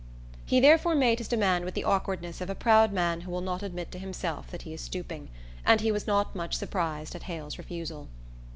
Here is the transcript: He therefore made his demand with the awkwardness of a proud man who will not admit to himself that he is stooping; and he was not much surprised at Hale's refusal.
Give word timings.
He 0.47 0.59
therefore 0.59 0.95
made 0.95 1.19
his 1.19 1.27
demand 1.27 1.63
with 1.63 1.75
the 1.75 1.83
awkwardness 1.83 2.41
of 2.41 2.49
a 2.49 2.55
proud 2.55 2.91
man 2.91 3.21
who 3.21 3.29
will 3.29 3.39
not 3.39 3.61
admit 3.61 3.91
to 3.91 3.99
himself 3.99 4.49
that 4.49 4.63
he 4.63 4.73
is 4.73 4.81
stooping; 4.81 5.29
and 5.63 5.79
he 5.79 5.91
was 5.91 6.07
not 6.07 6.35
much 6.35 6.55
surprised 6.55 7.13
at 7.13 7.21
Hale's 7.29 7.59
refusal. 7.59 8.07